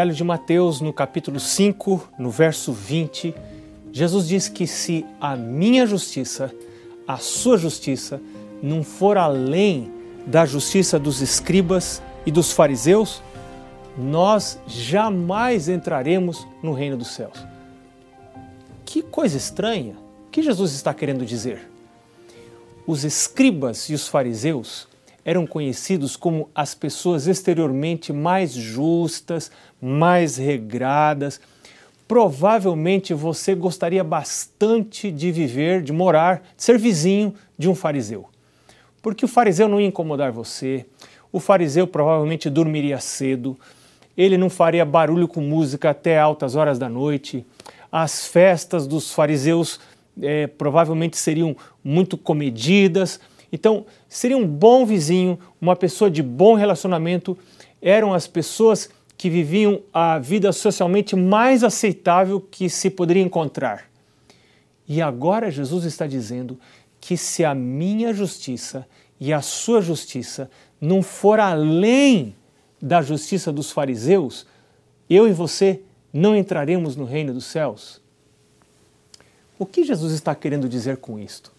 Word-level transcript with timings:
Evangelho 0.00 0.16
de 0.16 0.24
Mateus, 0.24 0.80
no 0.80 0.94
capítulo 0.94 1.38
5, 1.38 2.12
no 2.18 2.30
verso 2.30 2.72
20, 2.72 3.34
Jesus 3.92 4.26
diz 4.26 4.48
que 4.48 4.66
se 4.66 5.04
a 5.20 5.36
minha 5.36 5.86
justiça, 5.86 6.50
a 7.06 7.18
sua 7.18 7.58
justiça, 7.58 8.18
não 8.62 8.82
for 8.82 9.18
além 9.18 9.92
da 10.26 10.46
justiça 10.46 10.98
dos 10.98 11.20
escribas 11.20 12.02
e 12.24 12.30
dos 12.30 12.50
fariseus, 12.50 13.22
nós 13.98 14.58
jamais 14.66 15.68
entraremos 15.68 16.46
no 16.62 16.72
reino 16.72 16.96
dos 16.96 17.08
céus. 17.08 17.36
Que 18.86 19.02
coisa 19.02 19.36
estranha! 19.36 19.96
O 20.28 20.30
que 20.30 20.42
Jesus 20.42 20.72
está 20.72 20.94
querendo 20.94 21.26
dizer? 21.26 21.70
Os 22.86 23.04
escribas 23.04 23.90
e 23.90 23.94
os 23.94 24.08
fariseus 24.08 24.88
eram 25.24 25.46
conhecidos 25.46 26.16
como 26.16 26.48
as 26.54 26.74
pessoas 26.74 27.26
exteriormente 27.26 28.12
mais 28.12 28.52
justas, 28.52 29.50
mais 29.80 30.36
regradas. 30.36 31.40
Provavelmente 32.08 33.14
você 33.14 33.54
gostaria 33.54 34.02
bastante 34.02 35.10
de 35.10 35.30
viver, 35.30 35.82
de 35.82 35.92
morar, 35.92 36.42
de 36.56 36.62
ser 36.62 36.78
vizinho 36.78 37.34
de 37.58 37.68
um 37.68 37.74
fariseu. 37.74 38.28
Porque 39.02 39.24
o 39.24 39.28
fariseu 39.28 39.68
não 39.68 39.80
ia 39.80 39.86
incomodar 39.86 40.32
você, 40.32 40.84
o 41.32 41.38
fariseu 41.38 41.86
provavelmente 41.86 42.50
dormiria 42.50 42.98
cedo, 42.98 43.56
ele 44.16 44.36
não 44.36 44.50
faria 44.50 44.84
barulho 44.84 45.28
com 45.28 45.40
música 45.40 45.90
até 45.90 46.18
altas 46.18 46.56
horas 46.56 46.78
da 46.78 46.88
noite, 46.88 47.46
as 47.90 48.26
festas 48.26 48.86
dos 48.86 49.12
fariseus 49.12 49.80
é, 50.20 50.46
provavelmente 50.46 51.16
seriam 51.16 51.56
muito 51.82 52.18
comedidas, 52.18 53.20
então, 53.52 53.84
seria 54.08 54.36
um 54.36 54.46
bom 54.46 54.86
vizinho, 54.86 55.38
uma 55.60 55.74
pessoa 55.74 56.10
de 56.10 56.22
bom 56.22 56.54
relacionamento, 56.54 57.36
eram 57.82 58.14
as 58.14 58.26
pessoas 58.26 58.90
que 59.16 59.28
viviam 59.28 59.82
a 59.92 60.18
vida 60.18 60.52
socialmente 60.52 61.16
mais 61.16 61.64
aceitável 61.64 62.40
que 62.40 62.70
se 62.70 62.88
poderia 62.88 63.22
encontrar. 63.22 63.90
E 64.88 65.02
agora 65.02 65.50
Jesus 65.50 65.84
está 65.84 66.06
dizendo 66.06 66.58
que 67.00 67.16
se 67.16 67.44
a 67.44 67.54
minha 67.54 68.12
justiça 68.12 68.86
e 69.18 69.32
a 69.32 69.42
sua 69.42 69.80
justiça 69.80 70.50
não 70.80 71.02
for 71.02 71.38
além 71.38 72.34
da 72.80 73.02
justiça 73.02 73.52
dos 73.52 73.70
fariseus, 73.70 74.46
eu 75.08 75.28
e 75.28 75.32
você 75.32 75.82
não 76.12 76.34
entraremos 76.34 76.96
no 76.96 77.04
reino 77.04 77.34
dos 77.34 77.44
céus. 77.44 78.00
O 79.58 79.66
que 79.66 79.84
Jesus 79.84 80.14
está 80.14 80.34
querendo 80.34 80.68
dizer 80.68 80.96
com 80.96 81.18
isto? 81.18 81.52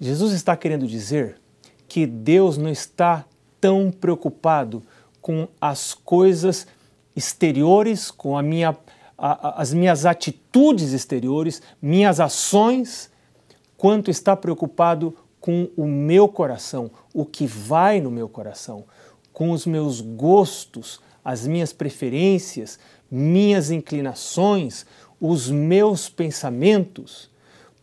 Jesus 0.00 0.32
está 0.32 0.56
querendo 0.56 0.86
dizer 0.86 1.40
que 1.88 2.06
Deus 2.06 2.56
não 2.56 2.70
está 2.70 3.24
tão 3.60 3.90
preocupado 3.90 4.82
com 5.20 5.46
as 5.60 5.94
coisas 5.94 6.66
exteriores, 7.14 8.10
com 8.10 8.36
a 8.36 8.42
minha, 8.42 8.76
a, 9.16 9.60
as 9.60 9.72
minhas 9.72 10.04
atitudes 10.04 10.92
exteriores, 10.92 11.62
minhas 11.80 12.18
ações, 12.18 13.10
quanto 13.76 14.10
está 14.10 14.36
preocupado 14.36 15.16
com 15.40 15.68
o 15.76 15.86
meu 15.86 16.28
coração, 16.28 16.90
o 17.12 17.24
que 17.24 17.46
vai 17.46 18.00
no 18.00 18.10
meu 18.10 18.28
coração, 18.28 18.84
com 19.32 19.50
os 19.50 19.66
meus 19.66 20.00
gostos, 20.00 21.00
as 21.24 21.46
minhas 21.46 21.72
preferências, 21.72 22.78
minhas 23.10 23.70
inclinações, 23.70 24.86
os 25.20 25.50
meus 25.50 26.08
pensamentos 26.08 27.31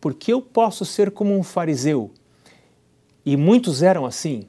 porque 0.00 0.32
eu 0.32 0.40
posso 0.40 0.84
ser 0.84 1.10
como 1.10 1.36
um 1.36 1.42
fariseu, 1.42 2.10
e 3.24 3.36
muitos 3.36 3.82
eram 3.82 4.06
assim, 4.06 4.46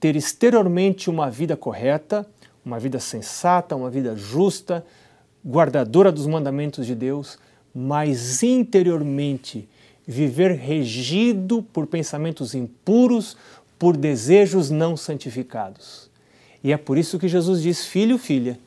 ter 0.00 0.16
exteriormente 0.16 1.08
uma 1.08 1.30
vida 1.30 1.56
correta, 1.56 2.26
uma 2.64 2.78
vida 2.78 2.98
sensata, 2.98 3.76
uma 3.76 3.90
vida 3.90 4.16
justa, 4.16 4.84
guardadora 5.44 6.10
dos 6.10 6.26
mandamentos 6.26 6.86
de 6.86 6.94
Deus, 6.94 7.38
mas 7.74 8.42
interiormente 8.42 9.68
viver 10.06 10.52
regido 10.52 11.62
por 11.62 11.86
pensamentos 11.86 12.54
impuros, 12.54 13.36
por 13.78 13.96
desejos 13.96 14.70
não 14.70 14.96
santificados. 14.96 16.10
E 16.62 16.72
é 16.72 16.76
por 16.76 16.98
isso 16.98 17.18
que 17.18 17.28
Jesus 17.28 17.62
diz: 17.62 17.86
Filho, 17.86 18.18
filha, 18.18 18.58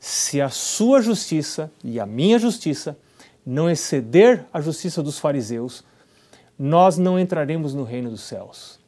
se 0.00 0.40
a 0.40 0.48
sua 0.48 1.00
justiça 1.00 1.70
e 1.84 2.00
a 2.00 2.06
minha 2.06 2.38
justiça 2.38 2.96
não 3.50 3.70
exceder 3.70 4.44
a 4.52 4.60
justiça 4.60 5.02
dos 5.02 5.18
fariseus, 5.18 5.82
nós 6.58 6.98
não 6.98 7.18
entraremos 7.18 7.72
no 7.72 7.82
reino 7.82 8.10
dos 8.10 8.20
céus. 8.20 8.78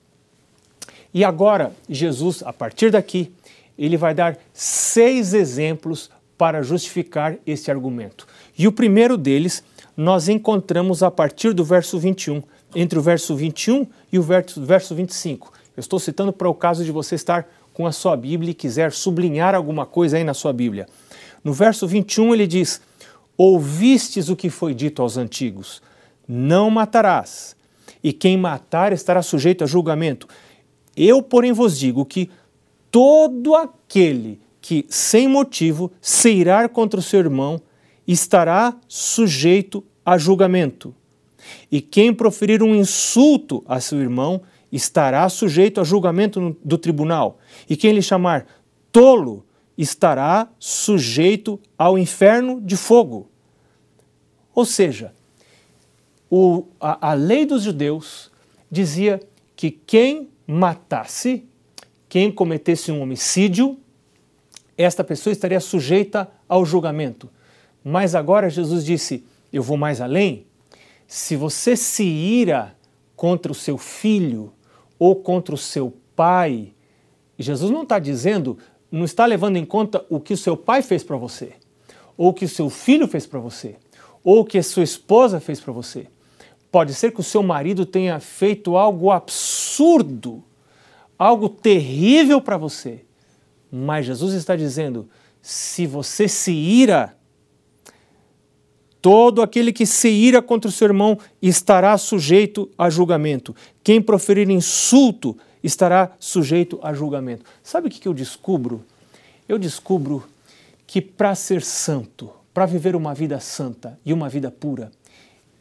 E 1.14 1.24
agora, 1.24 1.72
Jesus, 1.88 2.42
a 2.42 2.52
partir 2.52 2.90
daqui, 2.90 3.32
ele 3.78 3.96
vai 3.96 4.12
dar 4.12 4.36
seis 4.52 5.32
exemplos 5.32 6.10
para 6.36 6.62
justificar 6.62 7.38
esse 7.46 7.70
argumento. 7.70 8.26
E 8.58 8.68
o 8.68 8.72
primeiro 8.72 9.16
deles 9.16 9.64
nós 9.96 10.28
encontramos 10.28 11.02
a 11.02 11.10
partir 11.10 11.54
do 11.54 11.64
verso 11.64 11.98
21, 11.98 12.42
entre 12.74 12.98
o 12.98 13.02
verso 13.02 13.34
21 13.34 13.86
e 14.12 14.18
o 14.18 14.22
verso, 14.22 14.62
verso 14.62 14.94
25. 14.94 15.54
Eu 15.74 15.80
estou 15.80 15.98
citando 15.98 16.34
para 16.34 16.50
o 16.50 16.54
caso 16.54 16.84
de 16.84 16.92
você 16.92 17.14
estar 17.14 17.48
com 17.72 17.86
a 17.86 17.92
sua 17.92 18.14
Bíblia 18.14 18.50
e 18.50 18.54
quiser 18.54 18.92
sublinhar 18.92 19.54
alguma 19.54 19.86
coisa 19.86 20.18
aí 20.18 20.24
na 20.24 20.34
sua 20.34 20.52
Bíblia. 20.52 20.86
No 21.42 21.54
verso 21.54 21.86
21 21.86 22.34
ele 22.34 22.46
diz: 22.46 22.82
Ouvistes 23.42 24.28
o 24.28 24.36
que 24.36 24.50
foi 24.50 24.74
dito 24.74 25.00
aos 25.00 25.16
antigos: 25.16 25.80
Não 26.28 26.70
matarás, 26.70 27.56
e 28.04 28.12
quem 28.12 28.36
matar 28.36 28.92
estará 28.92 29.22
sujeito 29.22 29.64
a 29.64 29.66
julgamento. 29.66 30.28
Eu, 30.94 31.22
porém, 31.22 31.50
vos 31.50 31.78
digo 31.78 32.04
que 32.04 32.28
todo 32.90 33.54
aquele 33.54 34.38
que, 34.60 34.84
sem 34.90 35.26
motivo, 35.26 35.90
se 36.02 36.30
irar 36.30 36.68
contra 36.68 37.00
o 37.00 37.02
seu 37.02 37.18
irmão, 37.18 37.58
estará 38.06 38.76
sujeito 38.86 39.82
a 40.04 40.18
julgamento. 40.18 40.94
E 41.72 41.80
quem 41.80 42.12
proferir 42.12 42.62
um 42.62 42.74
insulto 42.74 43.64
a 43.66 43.80
seu 43.80 43.98
irmão 44.02 44.42
estará 44.70 45.26
sujeito 45.30 45.80
a 45.80 45.84
julgamento 45.84 46.54
do 46.62 46.76
tribunal. 46.76 47.38
E 47.70 47.74
quem 47.74 47.92
lhe 47.92 48.02
chamar 48.02 48.44
tolo 48.92 49.46
estará 49.80 50.46
sujeito 50.58 51.58
ao 51.78 51.96
inferno 51.96 52.60
de 52.60 52.76
fogo. 52.76 53.30
Ou 54.54 54.66
seja, 54.66 55.14
o, 56.30 56.66
a, 56.78 57.10
a 57.10 57.14
lei 57.14 57.46
dos 57.46 57.62
judeus 57.62 58.30
dizia 58.70 59.20
que 59.56 59.70
quem 59.70 60.28
matasse, 60.46 61.46
quem 62.10 62.30
cometesse 62.30 62.92
um 62.92 63.00
homicídio, 63.00 63.78
esta 64.76 65.02
pessoa 65.02 65.32
estaria 65.32 65.60
sujeita 65.60 66.30
ao 66.46 66.66
julgamento. 66.66 67.30
Mas 67.82 68.14
agora 68.14 68.50
Jesus 68.50 68.84
disse: 68.84 69.24
Eu 69.50 69.62
vou 69.62 69.78
mais 69.78 70.02
além. 70.02 70.46
Se 71.06 71.36
você 71.36 71.74
se 71.74 72.04
ira 72.04 72.76
contra 73.16 73.50
o 73.50 73.54
seu 73.54 73.78
filho 73.78 74.52
ou 74.98 75.16
contra 75.16 75.54
o 75.54 75.58
seu 75.58 75.96
pai, 76.14 76.74
Jesus 77.38 77.70
não 77.70 77.82
está 77.82 77.98
dizendo, 77.98 78.58
não 78.90 79.04
está 79.04 79.26
levando 79.26 79.56
em 79.56 79.64
conta 79.64 80.04
o 80.08 80.20
que 80.20 80.34
o 80.34 80.36
seu 80.36 80.56
pai 80.56 80.82
fez 80.82 81.02
para 81.02 81.16
você, 81.16 81.52
ou 82.16 82.30
o 82.30 82.34
que 82.34 82.44
o 82.44 82.48
seu 82.48 82.68
filho 82.68 83.06
fez 83.06 83.26
para 83.26 83.38
você 83.38 83.76
ou 84.22 84.44
que 84.44 84.58
a 84.58 84.62
sua 84.62 84.82
esposa 84.82 85.40
fez 85.40 85.60
para 85.60 85.72
você. 85.72 86.06
Pode 86.70 86.94
ser 86.94 87.12
que 87.12 87.20
o 87.20 87.24
seu 87.24 87.42
marido 87.42 87.84
tenha 87.84 88.20
feito 88.20 88.76
algo 88.76 89.10
absurdo, 89.10 90.42
algo 91.18 91.48
terrível 91.48 92.40
para 92.40 92.56
você. 92.56 93.04
Mas 93.70 94.06
Jesus 94.06 94.34
está 94.34 94.54
dizendo: 94.54 95.08
se 95.42 95.86
você 95.86 96.28
se 96.28 96.52
ira, 96.52 97.16
todo 99.00 99.42
aquele 99.42 99.72
que 99.72 99.84
se 99.84 100.08
ira 100.08 100.40
contra 100.40 100.68
o 100.68 100.72
seu 100.72 100.86
irmão 100.86 101.18
estará 101.42 101.96
sujeito 101.98 102.70
a 102.78 102.88
julgamento. 102.88 103.54
Quem 103.82 104.00
proferir 104.00 104.48
insulto 104.48 105.36
estará 105.62 106.12
sujeito 106.18 106.78
a 106.82 106.92
julgamento. 106.92 107.44
Sabe 107.62 107.88
o 107.88 107.90
que 107.90 108.06
eu 108.06 108.14
descubro? 108.14 108.84
Eu 109.48 109.58
descubro 109.58 110.24
que 110.86 111.00
para 111.00 111.34
ser 111.34 111.62
santo, 111.62 112.30
para 112.52 112.66
viver 112.66 112.96
uma 112.96 113.14
vida 113.14 113.38
santa 113.40 113.98
e 114.04 114.12
uma 114.12 114.28
vida 114.28 114.50
pura, 114.50 114.90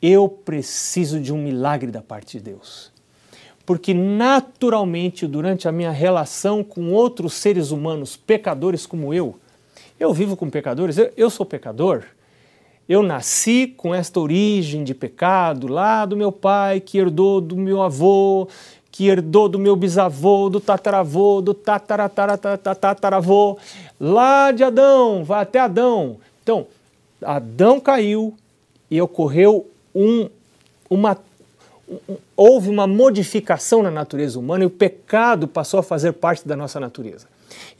eu 0.01 0.27
preciso 0.29 1.19
de 1.19 1.33
um 1.33 1.37
milagre 1.37 1.91
da 1.91 2.01
parte 2.01 2.37
de 2.37 2.43
Deus. 2.43 2.91
Porque 3.65 3.93
naturalmente, 3.93 5.27
durante 5.27 5.67
a 5.67 5.71
minha 5.71 5.91
relação 5.91 6.63
com 6.63 6.91
outros 6.91 7.33
seres 7.33 7.69
humanos, 7.69 8.17
pecadores 8.17 8.85
como 8.85 9.13
eu, 9.13 9.39
eu 9.99 10.11
vivo 10.13 10.35
com 10.35 10.49
pecadores, 10.49 10.97
eu, 10.97 11.11
eu 11.15 11.29
sou 11.29 11.45
pecador. 11.45 12.03
Eu 12.87 13.03
nasci 13.03 13.67
com 13.67 13.93
esta 13.93 14.19
origem 14.19 14.83
de 14.83 14.95
pecado 14.95 15.67
lá 15.67 16.03
do 16.07 16.17
meu 16.17 16.31
pai, 16.31 16.79
que 16.79 16.97
herdou 16.97 17.39
do 17.39 17.55
meu 17.55 17.83
avô, 17.83 18.47
que 18.99 19.07
herdou 19.07 19.47
do 19.47 19.57
meu 19.57 19.77
bisavô, 19.77 20.49
do 20.49 20.59
tataravô, 20.59 21.39
do 21.39 21.53
tataravô, 21.53 23.57
lá 23.97 24.51
de 24.51 24.61
Adão, 24.61 25.23
vai 25.23 25.43
até 25.43 25.57
Adão. 25.57 26.17
Então, 26.43 26.67
Adão 27.23 27.79
caiu 27.79 28.35
e 28.91 29.01
ocorreu 29.01 29.65
um, 29.95 30.27
uma, 30.89 31.17
houve 32.35 32.67
uma 32.67 32.85
modificação 32.85 33.81
na 33.81 33.89
natureza 33.89 34.37
humana 34.37 34.65
e 34.65 34.67
o 34.67 34.69
pecado 34.69 35.47
passou 35.47 35.79
a 35.79 35.83
fazer 35.83 36.11
parte 36.11 36.45
da 36.45 36.57
nossa 36.57 36.77
natureza. 36.77 37.25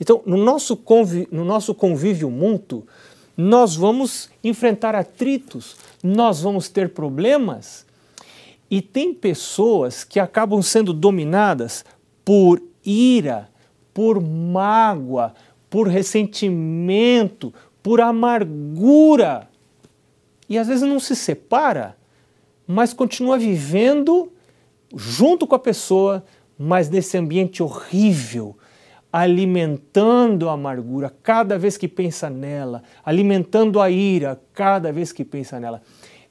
Então, 0.00 0.22
no 0.24 0.38
nosso, 0.38 0.74
convívio, 0.74 1.28
no 1.30 1.44
nosso 1.44 1.74
convívio 1.74 2.30
mútuo, 2.30 2.82
nós 3.36 3.76
vamos 3.76 4.30
enfrentar 4.42 4.94
atritos, 4.94 5.76
nós 6.02 6.40
vamos 6.40 6.70
ter 6.70 6.88
problemas. 6.88 7.84
E 8.70 8.80
tem 8.80 9.12
pessoas 9.12 10.04
que 10.04 10.20
acabam 10.20 10.62
sendo 10.62 10.92
dominadas 10.92 11.84
por 12.24 12.62
ira, 12.84 13.50
por 13.92 14.20
mágoa, 14.22 15.34
por 15.68 15.88
ressentimento, 15.88 17.52
por 17.82 18.00
amargura. 18.00 19.48
E 20.48 20.56
às 20.56 20.68
vezes 20.68 20.88
não 20.88 21.00
se 21.00 21.16
separa, 21.16 21.96
mas 22.66 22.92
continua 22.92 23.36
vivendo 23.36 24.32
junto 24.94 25.46
com 25.46 25.54
a 25.54 25.58
pessoa, 25.58 26.24
mas 26.58 26.88
nesse 26.88 27.16
ambiente 27.16 27.62
horrível, 27.62 28.56
alimentando 29.12 30.48
a 30.48 30.52
amargura 30.52 31.12
cada 31.22 31.58
vez 31.58 31.76
que 31.76 31.88
pensa 31.88 32.30
nela, 32.30 32.82
alimentando 33.04 33.80
a 33.80 33.90
ira 33.90 34.40
cada 34.52 34.92
vez 34.92 35.12
que 35.12 35.24
pensa 35.24 35.58
nela. 35.58 35.82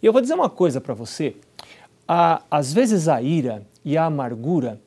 E 0.01 0.05
eu 0.05 0.13
vou 0.13 0.21
dizer 0.21 0.33
uma 0.33 0.49
coisa 0.49 0.79
para 0.79 0.93
você: 0.93 1.35
a, 2.09 2.41
às 2.49 2.73
vezes 2.73 3.07
a 3.07 3.21
ira 3.21 3.63
e 3.85 3.95
a 3.95 4.05
amargura 4.05 4.81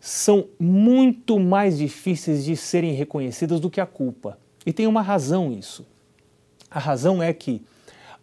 são 0.00 0.46
muito 0.58 1.38
mais 1.38 1.76
difíceis 1.76 2.44
de 2.44 2.56
serem 2.56 2.94
reconhecidas 2.94 3.60
do 3.60 3.68
que 3.68 3.80
a 3.80 3.86
culpa. 3.86 4.38
E 4.64 4.72
tem 4.72 4.86
uma 4.86 5.02
razão 5.02 5.52
isso. 5.52 5.84
A 6.70 6.78
razão 6.78 7.22
é 7.22 7.32
que 7.34 7.62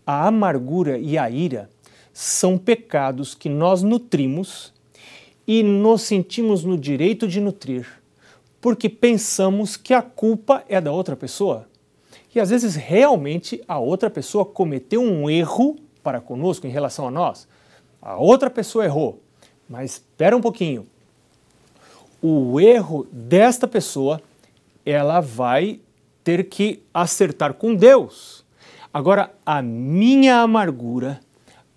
a 0.06 0.28
amargura 0.28 0.98
e 0.98 1.18
a 1.18 1.30
ira 1.30 1.70
são 2.12 2.58
pecados 2.58 3.36
que 3.36 3.48
nós 3.48 3.84
nutrimos 3.84 4.74
e 5.48 5.62
nos 5.62 6.02
sentimos 6.02 6.64
no 6.64 6.78
direito 6.78 7.28
de 7.28 7.40
nutrir 7.40 8.02
porque 8.62 8.88
pensamos 8.88 9.76
que 9.76 9.94
a 9.94 10.04
culpa 10.04 10.64
é 10.70 10.80
da 10.80 10.92
outra 10.92 11.16
pessoa. 11.16 11.68
E 12.34 12.40
às 12.40 12.52
vezes 12.52 12.76
realmente 12.76 13.62
a 13.68 13.80
outra 13.80 14.10
pessoa 14.10 14.46
cometeu 14.46 15.02
um 15.02 15.30
erro 15.30 15.78
para 16.04 16.22
conosco 16.22 16.68
em 16.68 16.70
relação 16.70 17.08
a 17.08 17.12
nós. 17.12 17.48
A 18.02 18.18
outra 18.18 18.50
pessoa 18.50 18.86
errou. 18.86 19.22
Mas 19.70 19.94
espera 19.94 20.36
um 20.36 20.42
pouquinho. 20.42 20.88
O 22.22 22.60
erro 22.60 23.08
desta 23.12 23.68
pessoa, 23.68 24.22
ela 24.86 25.22
vai 25.22 25.80
ter 26.24 26.50
que 26.50 26.84
acertar 26.94 27.54
com 27.54 27.74
Deus. 27.74 28.44
Agora, 28.94 29.34
a 29.46 29.62
minha 29.62 30.42
amargura, 30.42 31.20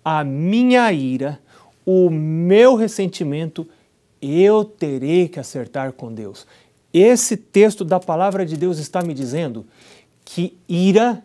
a 0.03 0.23
minha 0.23 0.91
ira, 0.91 1.39
o 1.85 2.09
meu 2.09 2.75
ressentimento, 2.75 3.67
eu 4.21 4.65
terei 4.65 5.27
que 5.27 5.39
acertar 5.39 5.93
com 5.93 6.13
Deus. 6.13 6.45
Esse 6.93 7.37
texto 7.37 7.85
da 7.85 7.99
palavra 7.99 8.45
de 8.45 8.57
Deus 8.57 8.77
está 8.77 9.01
me 9.01 9.13
dizendo 9.13 9.65
que 10.23 10.57
ira 10.67 11.23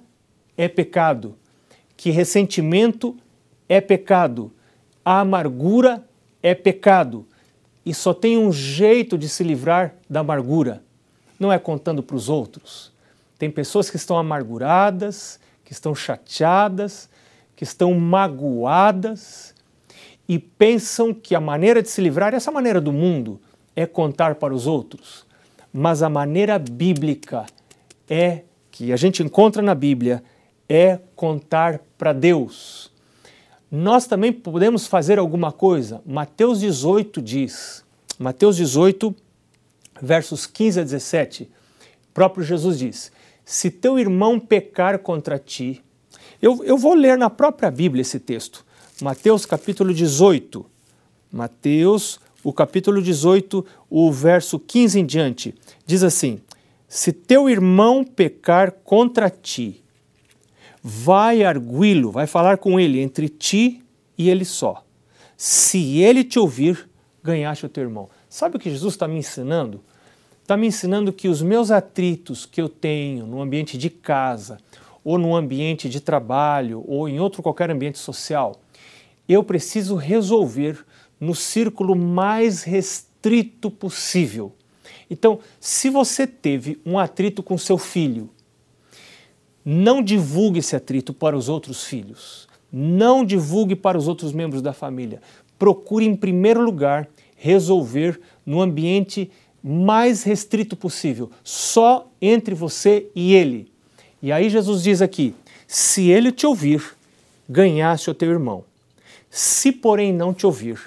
é 0.57 0.69
pecado, 0.69 1.37
que 1.97 2.11
ressentimento 2.11 3.17
é 3.69 3.81
pecado, 3.81 4.53
a 5.05 5.21
amargura 5.21 6.05
é 6.43 6.55
pecado. 6.55 7.27
E 7.85 7.95
só 7.95 8.13
tem 8.13 8.37
um 8.39 8.53
jeito 8.53 9.17
de 9.17 9.29
se 9.29 9.43
livrar 9.43 9.95
da 10.09 10.21
amargura: 10.21 10.83
não 11.39 11.53
é 11.53 11.59
contando 11.59 12.03
para 12.03 12.17
os 12.17 12.29
outros. 12.29 12.93
Tem 13.39 13.51
pessoas 13.51 13.89
que 13.89 13.97
estão 13.97 14.19
amarguradas, 14.19 15.41
que 15.65 15.73
estão 15.73 15.95
chateadas, 15.95 17.09
que 17.57 17.65
estão 17.65 17.95
magoadas 17.95 19.55
e 20.29 20.39
pensam 20.39 21.15
que 21.15 21.35
a 21.35 21.41
maneira 21.41 21.83
de 21.83 21.89
se 21.89 22.01
livrar, 22.01 22.35
essa 22.35 22.51
maneira 22.51 22.81
do 22.81 22.93
mundo, 22.93 23.41
é 23.75 23.87
contar 23.87 24.35
para 24.35 24.55
os 24.55 24.67
outros 24.67 25.27
mas 25.73 26.03
a 26.03 26.09
maneira 26.09 26.59
bíblica 26.59 27.47
é 28.09 28.43
que 28.71 28.93
a 28.93 28.97
gente 28.97 29.23
encontra 29.23 29.63
na 29.63 29.75
Bíblia 29.75 30.23
é 30.69 30.99
contar 31.15 31.81
para 31.99 32.13
Deus. 32.13 32.90
Nós 33.71 34.07
também 34.07 34.33
podemos 34.33 34.87
fazer 34.87 35.19
alguma 35.19 35.53
coisa. 35.53 36.03
Mateus 36.05 36.61
18 36.61 37.23
diz, 37.23 37.85
Mateus 38.19 38.57
18, 38.57 39.15
versos 40.03 40.47
15 40.47 40.81
a 40.81 40.83
17, 40.83 41.49
próprio 42.13 42.45
Jesus 42.45 42.79
diz: 42.79 43.13
Se 43.45 43.71
teu 43.71 43.99
irmão 43.99 44.41
pecar 44.41 44.99
contra 44.99 45.39
ti, 45.39 45.83
eu, 46.43 46.65
eu 46.65 46.77
vou 46.77 46.95
ler 46.95 47.17
na 47.17 47.31
própria 47.31 47.71
Bíblia 47.71 48.03
esse 48.03 48.19
texto, 48.19 48.65
Mateus 49.01 49.47
capítulo 49.47 49.95
18, 49.95 50.67
Mateus 51.31 52.19
o 52.43 52.53
capítulo 52.53 53.03
18, 53.03 53.65
o 53.89 54.11
verso 54.11 54.59
15 54.59 55.01
em 55.01 55.07
diante, 55.07 55.55
diz 55.87 56.03
assim: 56.03 56.41
Se 56.89 57.13
teu 57.13 57.49
irmão 57.49 58.05
pecar 58.05 58.73
contra 58.73 59.29
ti, 59.29 59.80
vai 60.83 61.43
arguí-lo, 61.43 62.11
vai 62.11 62.27
falar 62.27 62.59
com 62.59 62.79
ele 62.79 63.01
entre 63.01 63.29
ti 63.29 63.83
e 64.17 64.29
ele 64.29 64.45
só. 64.45 64.85
Se 65.37 65.99
ele 65.99 66.25
te 66.25 66.39
ouvir, 66.39 66.89
ganhaste 67.23 67.67
o 67.67 67.69
teu 67.69 67.85
irmão. 67.85 68.09
Sabe 68.29 68.57
o 68.57 68.59
que 68.59 68.71
Jesus 68.71 68.95
está 68.95 69.09
me 69.09 69.19
ensinando? 69.19 69.83
Está 70.43 70.57
me 70.57 70.67
ensinando 70.67 71.13
que 71.13 71.29
os 71.29 71.43
meus 71.43 71.71
atritos 71.71 72.45
que 72.45 72.61
eu 72.61 72.69
tenho 72.69 73.27
no 73.27 73.41
ambiente 73.41 73.79
de 73.79 73.89
casa, 73.89 74.59
ou 75.05 75.17
no 75.17 75.35
ambiente 75.35 75.89
de 75.89 76.01
trabalho, 76.01 76.85
ou 76.87 77.09
em 77.09 77.21
outro 77.21 77.43
qualquer 77.43 77.71
ambiente 77.71 77.99
social, 77.99 78.61
eu 79.29 79.45
preciso 79.45 79.95
resolver 79.95 80.85
no 81.21 81.35
círculo 81.35 81.95
mais 81.95 82.63
restrito 82.63 83.71
possível. 83.71 84.53
Então, 85.09 85.41
se 85.59 85.89
você 85.91 86.27
teve 86.27 86.81
um 86.85 86.99
atrito 86.99 87.43
com 87.43 87.57
seu 87.57 87.79
filho, 87.79 88.31
não 89.65 90.03
divulgue 90.03 90.61
esse 90.61 90.75
atrito 90.75 91.13
para 91.13 91.37
os 91.37 91.49
outros 91.49 91.85
filhos. 91.85 92.49
Não 92.73 93.25
divulgue 93.25 93.75
para 93.75 93.99
os 93.99 94.09
outros 94.09 94.33
membros 94.33 94.63
da 94.63 94.73
família. 94.73 95.21
Procure, 95.59 96.07
em 96.07 96.15
primeiro 96.15 96.63
lugar, 96.63 97.09
resolver 97.37 98.21
no 98.47 98.61
ambiente 98.61 99.31
mais 99.63 100.23
restrito 100.23 100.77
possível, 100.77 101.31
só 101.45 102.09
entre 102.21 102.55
você 102.55 103.09
e 103.15 103.35
ele. 103.35 103.71
E 104.23 104.33
aí 104.33 104.49
Jesus 104.49 104.83
diz 104.83 105.03
aqui: 105.03 105.35
se 105.67 106.11
ele 106.11 106.33
te 106.33 106.47
ouvir, 106.47 106.83
ganhaste 107.49 108.11
o 108.11 108.15
teu 108.15 108.31
irmão. 108.31 108.65
Se, 109.31 109.71
porém, 109.71 110.13
não 110.13 110.35
te 110.35 110.47
ouvir, 110.47 110.81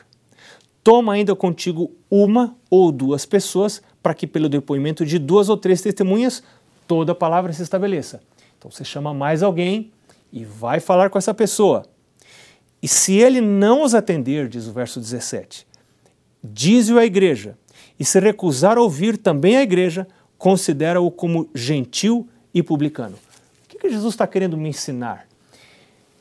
toma 0.84 1.14
ainda 1.14 1.36
contigo 1.36 1.92
uma 2.10 2.56
ou 2.70 2.92
duas 2.92 3.26
pessoas, 3.26 3.82
para 4.02 4.14
que 4.14 4.28
pelo 4.28 4.50
depoimento 4.50 5.06
de 5.06 5.18
duas 5.18 5.50
ou 5.50 5.56
três 5.56 5.82
testemunhas 5.82 6.44
toda 6.88 7.14
a 7.14 7.16
palavra 7.16 7.54
se 7.54 7.64
estabeleça. 7.64 8.22
Então 8.64 8.72
você 8.72 8.86
chama 8.86 9.14
mais 9.14 9.44
alguém 9.44 9.92
e 10.32 10.46
vai 10.46 10.80
falar 10.80 11.10
com 11.10 11.18
essa 11.18 11.34
pessoa. 11.34 11.84
E 12.82 12.88
se 12.88 13.14
ele 13.18 13.42
não 13.42 13.84
os 13.84 13.94
atender, 13.94 14.48
diz 14.48 14.68
o 14.68 14.72
verso 14.72 15.02
17, 15.02 15.68
diz-o 16.42 16.98
à 16.98 17.04
igreja, 17.04 17.58
e 18.00 18.06
se 18.06 18.22
recusar 18.22 18.78
a 18.78 18.82
ouvir 18.82 19.18
também 19.18 19.58
a 19.58 19.62
igreja, 19.62 20.08
considera-o 20.38 21.12
como 21.12 21.50
gentil 21.54 22.26
e 22.54 22.64
publicano. 22.64 23.18
O 23.66 23.68
que, 23.68 23.80
que 23.80 23.90
Jesus 23.90 24.14
está 24.14 24.26
querendo 24.26 24.56
me 24.56 24.70
ensinar? 24.70 25.28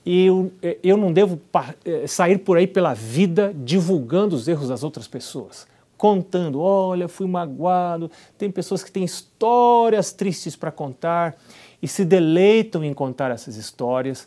eu, 0.05 0.53
eu 0.83 0.97
não 0.97 1.13
devo 1.13 1.41
eh, 1.85 2.09
sair 2.09 2.39
por 2.39 2.57
aí 2.57 2.67
pela 2.67 2.93
vida 2.93 3.55
divulgando 3.55 4.35
os 4.35 4.49
erros 4.49 4.69
das 4.69 4.83
outras 4.83 5.07
pessoas, 5.07 5.65
contando, 5.97 6.59
olha, 6.59 7.07
fui 7.07 7.29
magoado. 7.29 8.11
Tem 8.37 8.51
pessoas 8.51 8.83
que 8.83 8.91
têm 8.91 9.05
histórias 9.05 10.11
tristes 10.11 10.57
para 10.57 10.73
contar 10.73 11.37
e 11.83 11.89
se 11.89 12.05
deleitam 12.05 12.85
em 12.85 12.95
contar 12.95 13.33
essas 13.33 13.57
histórias. 13.57 14.27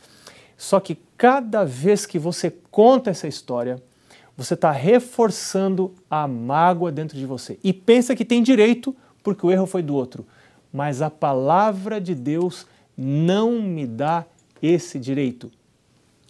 Só 0.57 0.79
que 0.79 0.97
cada 1.17 1.63
vez 1.63 2.05
que 2.05 2.19
você 2.19 2.53
conta 2.69 3.09
essa 3.09 3.27
história, 3.27 3.81
você 4.35 4.53
está 4.53 4.71
reforçando 4.71 5.93
a 6.09 6.27
mágoa 6.27 6.91
dentro 6.91 7.17
de 7.17 7.25
você 7.25 7.57
e 7.63 7.71
pensa 7.71 8.15
que 8.15 8.25
tem 8.25 8.43
direito 8.43 8.93
porque 9.23 9.45
o 9.45 9.51
erro 9.51 9.65
foi 9.65 9.81
do 9.81 9.95
outro. 9.95 10.25
Mas 10.71 11.01
a 11.01 11.09
palavra 11.09 12.01
de 12.01 12.13
Deus 12.13 12.67
não 12.97 13.61
me 13.61 13.87
dá 13.87 14.25
esse 14.61 14.99
direito. 14.99 15.49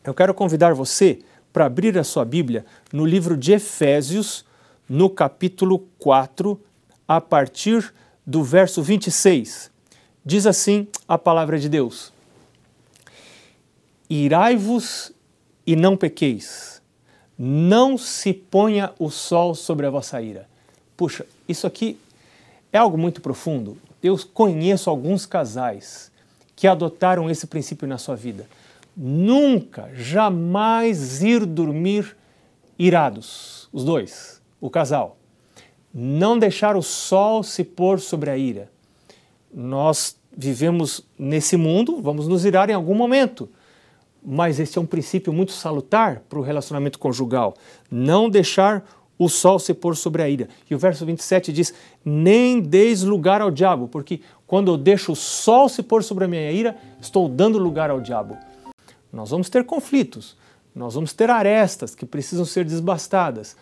Eu 0.04 0.14
quero 0.14 0.34
convidar 0.34 0.74
você 0.74 1.20
para 1.52 1.66
abrir 1.66 1.98
a 1.98 2.04
sua 2.04 2.24
Bíblia 2.24 2.66
no 2.94 3.06
livro 3.06 3.36
de 3.36 3.54
Efésios, 3.54 4.46
no 4.88 5.10
capítulo 5.10 5.80
4, 5.98 6.60
a 7.08 7.20
partir 7.20 7.92
do 8.26 8.44
verso 8.44 8.84
26. 8.84 9.72
Diz 10.26 10.48
assim 10.48 10.88
a 11.08 11.18
palavra 11.18 11.60
de 11.60 11.70
Deus: 11.70 12.12
Irai-vos 14.10 15.12
e 15.66 15.76
não 15.76 15.96
pequeis, 15.96 16.82
não 17.38 17.98
se 17.98 18.34
ponha 18.34 18.92
o 18.98 19.10
sol 19.10 19.54
sobre 19.54 19.86
a 19.86 19.90
vossa 19.90 20.22
ira. 20.22 20.50
Puxa, 20.98 21.26
isso 21.48 21.68
aqui 21.68 22.00
é 22.74 22.78
algo 22.78 22.98
muito 22.98 23.22
profundo. 23.22 23.78
Eu 24.02 24.18
conheço 24.34 24.90
alguns 24.90 25.26
casais 25.26 26.12
que 26.56 26.68
adotaram 26.68 27.30
esse 27.30 27.48
princípio 27.48 27.88
na 27.88 27.98
sua 27.98 28.16
vida 28.16 28.48
nunca, 28.96 29.90
jamais 29.94 31.22
ir 31.22 31.46
dormir 31.46 32.16
irados, 32.80 33.68
os 33.74 33.84
dois, 33.84 34.42
o 34.62 34.70
casal. 34.70 35.18
Não 35.94 36.38
deixar 36.38 36.76
o 36.76 36.82
sol 36.82 37.44
se 37.44 37.64
pôr 37.64 38.00
sobre 38.00 38.30
a 38.30 38.38
ira. 38.38 38.72
Nós 39.56 40.18
vivemos 40.36 41.02
nesse 41.18 41.56
mundo, 41.56 42.02
vamos 42.02 42.28
nos 42.28 42.44
irar 42.44 42.70
em 42.70 42.74
algum 42.74 42.94
momento. 42.94 43.48
Mas 44.22 44.60
esse 44.60 44.78
é 44.78 44.82
um 44.82 44.86
princípio 44.86 45.32
muito 45.32 45.54
salutar 45.54 46.24
para 46.28 46.38
o 46.38 46.42
relacionamento 46.42 47.00
conjugal. 47.00 47.54
Não 47.90 48.30
deixar 48.30 48.86
o 49.18 49.30
sol 49.30 49.58
se 49.58 49.74
pôr 49.74 49.96
sobre 49.96 50.22
a 50.22 50.30
ira. 50.30 50.50
E 50.70 50.76
o 50.76 50.78
verso 50.78 51.06
27 51.06 51.54
diz: 51.54 51.74
Nem 52.04 52.60
deis 52.60 53.02
lugar 53.04 53.40
ao 53.40 53.50
diabo, 53.50 53.88
porque 53.88 54.20
quando 54.46 54.72
eu 54.72 54.78
deixo 54.78 55.14
o 55.14 55.16
sol 55.16 55.70
se 55.70 55.82
pôr 55.82 56.04
sobre 56.04 56.26
a 56.26 56.28
minha 56.28 56.52
ira, 56.52 56.76
estou 57.00 57.30
dando 57.30 57.58
lugar 57.58 57.90
ao 57.90 58.02
diabo. 58.02 58.38
Nós 59.14 59.30
vamos 59.30 59.50
ter 59.50 59.64
conflitos, 59.64 60.36
nós 60.76 60.96
vamos 60.96 61.14
ter 61.14 61.30
arestas 61.30 61.96
que 61.96 62.06
precisam 62.06 62.44
ser 62.44 62.66
desbastadas, 62.66 63.56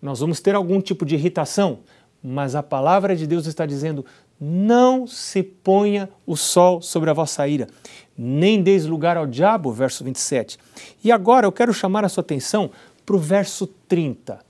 nós 0.00 0.20
vamos 0.20 0.38
ter 0.38 0.54
algum 0.54 0.80
tipo 0.80 1.04
de 1.04 1.16
irritação, 1.16 1.80
mas 2.22 2.54
a 2.54 2.62
palavra 2.62 3.16
de 3.16 3.26
Deus 3.26 3.46
está 3.46 3.66
dizendo: 3.66 4.04
não 4.40 5.06
se 5.06 5.42
ponha 5.42 6.08
o 6.26 6.36
sol 6.36 6.80
sobre 6.80 7.10
a 7.10 7.12
vossa 7.12 7.46
ira, 7.46 7.68
nem 8.16 8.62
deis 8.62 8.86
lugar 8.86 9.16
ao 9.16 9.26
diabo, 9.26 9.72
verso 9.72 10.02
27. 10.02 10.58
E 11.04 11.12
agora 11.12 11.46
eu 11.46 11.52
quero 11.52 11.74
chamar 11.74 12.04
a 12.04 12.08
sua 12.08 12.22
atenção 12.22 12.70
para 13.04 13.16
o 13.16 13.18
verso 13.18 13.66
30. 13.66 14.40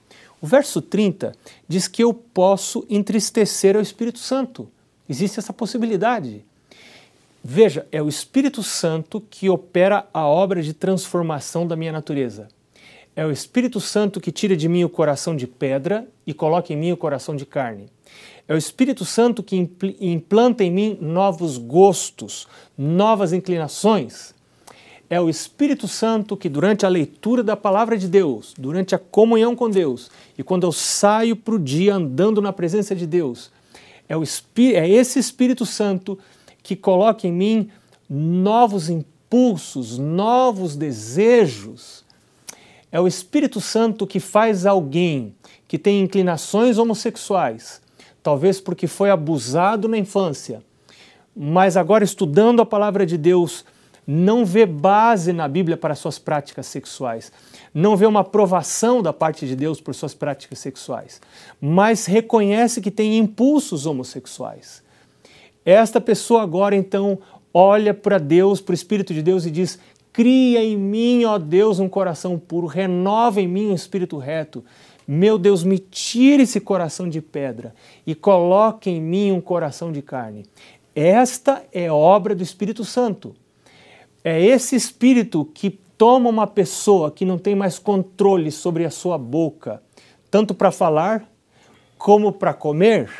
O 0.41 0.47
verso 0.47 0.81
30 0.81 1.33
diz 1.69 1.89
que 1.89 2.03
eu 2.03 2.15
posso 2.15 2.87
entristecer 2.89 3.77
o 3.77 3.81
Espírito 3.81 4.19
Santo. 4.19 4.69
Existe 5.09 5.39
essa 5.39 5.53
possibilidade. 5.53 6.45
Veja, 7.43 7.87
é 7.91 8.03
o 8.03 8.09
Espírito 8.09 8.63
Santo 8.63 9.21
que 9.21 9.51
opera 9.51 10.07
a 10.15 10.27
obra 10.27 10.63
de 10.63 10.73
transformação 10.73 11.67
da 11.67 11.75
minha 11.75 11.93
natureza. 11.93 12.49
É 13.15 13.27
o 13.27 13.31
Espírito 13.31 13.81
Santo 13.81 14.21
que 14.21 14.31
tira 14.31 14.57
de 14.57 14.69
mim 14.69 14.85
o 14.85 14.89
coração 14.89 15.35
de 15.37 15.47
pedra 15.47 16.07
e 16.27 16.33
coloca 16.33 16.73
em 16.73 16.77
mim 16.77 16.93
o 16.93 16.97
coração 16.97 17.35
de 17.35 17.45
carne. 17.45 17.89
É 18.47 18.55
o 18.55 18.57
Espírito 18.57 19.05
Santo 19.05 19.43
que 19.43 19.57
implanta 20.01 20.65
em 20.65 20.71
mim 20.71 20.99
novos 21.01 21.57
gostos, 21.57 22.49
novas 22.77 23.33
inclinações. 23.33 24.35
É 25.09 25.21
o 25.21 25.29
Espírito 25.29 25.89
Santo 25.89 26.37
que, 26.37 26.49
durante 26.49 26.87
a 26.87 26.89
leitura 26.89 27.43
da 27.43 27.57
palavra 27.57 27.99
de 27.99 28.09
Deus, 28.09 28.55
durante 28.57 28.95
a 28.95 28.99
comunhão 28.99 29.57
com 29.57 29.69
Deus 29.69 30.11
e 30.39 30.43
quando 30.43 30.65
eu 30.65 30.73
saio 30.73 31.35
para 31.35 31.55
o 31.55 31.59
dia 31.59 31.97
andando 31.97 32.41
na 32.41 32.53
presença 32.53 32.95
de 32.95 33.07
Deus, 33.07 33.51
é, 34.09 34.17
o, 34.17 34.23
é 34.23 34.89
esse 34.89 35.19
Espírito 35.19 35.67
Santo 35.67 36.19
que 36.63 36.75
coloca 36.77 37.27
em 37.27 37.33
mim 37.33 37.71
novos 38.09 38.89
impulsos, 38.89 39.99
novos 39.99 40.75
desejos. 40.75 42.05
É 42.93 43.01
o 43.01 43.07
Espírito 43.07 43.61
Santo 43.61 44.07
que 44.07 44.19
faz 44.19 44.67
alguém 44.67 45.35
que 45.69 45.79
tem 45.79 46.01
inclinações 46.01 46.79
homossexuais, 46.79 47.81
talvez 48.23 48.61
porque 48.61 48.87
foi 48.87 49.11
abusado 49.11 49.89
na 49.89 49.97
infância, 49.97 50.63
mas 51.35 51.77
agora 51.77 52.03
estudando 52.03 52.61
a 52.61 52.67
palavra 52.67 53.07
de 53.07 53.17
Deus, 53.17 53.65
não 54.07 54.45
vê 54.45 54.67
base 54.67 55.33
na 55.33 55.47
Bíblia 55.47 55.77
para 55.77 55.95
suas 55.95 56.19
práticas 56.19 56.67
sexuais, 56.67 57.31
não 57.73 57.97
vê 57.97 58.07
uma 58.07 58.21
aprovação 58.21 59.01
da 59.01 59.13
parte 59.13 59.47
de 59.47 59.55
Deus 59.55 59.81
por 59.81 59.95
suas 59.95 60.13
práticas 60.13 60.59
sexuais, 60.59 61.21
mas 61.61 62.07
reconhece 62.07 62.81
que 62.81 62.91
tem 62.91 63.17
impulsos 63.19 63.87
homossexuais. 63.87 64.83
Esta 65.65 66.01
pessoa 66.01 66.43
agora 66.43 66.75
então 66.75 67.21
olha 67.53 67.93
para 67.93 68.19
Deus, 68.19 68.61
para 68.61 68.73
o 68.73 68.75
Espírito 68.75 69.13
de 69.13 69.23
Deus 69.23 69.45
e 69.47 69.51
diz: 69.51 69.79
Cria 70.13 70.63
em 70.63 70.77
mim, 70.77 71.25
ó 71.25 71.39
Deus, 71.39 71.79
um 71.79 71.89
coração 71.89 72.39
puro, 72.39 72.67
renova 72.67 73.41
em 73.41 73.47
mim 73.47 73.69
um 73.69 73.75
espírito 73.75 74.19
reto. 74.19 74.65
Meu 75.07 75.39
Deus, 75.39 75.65
me 75.65 75.79
tire 75.79 76.43
esse 76.43 76.61
coração 76.61 77.09
de 77.09 77.21
pedra 77.21 77.75
e 78.07 78.15
coloque 78.15 78.91
em 78.91 79.01
mim 79.01 79.33
um 79.33 79.41
coração 79.41 79.91
de 79.91 80.03
carne. 80.03 80.47
Esta 80.95 81.65
é 81.73 81.91
obra 81.91 82.35
do 82.35 82.43
Espírito 82.43 82.85
Santo. 82.85 83.35
É 84.23 84.41
esse 84.41 84.77
Espírito 84.77 85.45
que 85.45 85.79
toma 85.97 86.29
uma 86.29 86.47
pessoa 86.47 87.11
que 87.11 87.25
não 87.25 87.39
tem 87.39 87.55
mais 87.55 87.79
controle 87.79 88.51
sobre 88.51 88.85
a 88.85 88.91
sua 88.91 89.19
boca, 89.19 89.83
tanto 90.31 90.55
para 90.55 90.71
falar 90.71 91.31
como 91.99 92.33
para 92.33 92.55
comer, 92.55 93.11